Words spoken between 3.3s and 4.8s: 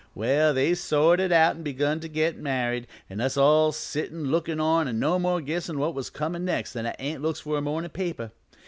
all sittin' lookin'